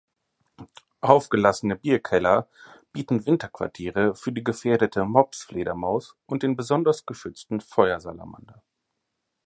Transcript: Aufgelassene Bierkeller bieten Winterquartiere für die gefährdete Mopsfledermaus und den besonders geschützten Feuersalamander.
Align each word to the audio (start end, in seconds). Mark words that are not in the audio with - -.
Aufgelassene 1.01 1.75
Bierkeller 1.75 2.49
bieten 2.91 3.27
Winterquartiere 3.27 4.15
für 4.15 4.31
die 4.31 4.43
gefährdete 4.43 5.05
Mopsfledermaus 5.05 6.15
und 6.25 6.41
den 6.41 6.55
besonders 6.55 7.05
geschützten 7.05 7.61
Feuersalamander. 7.61 8.63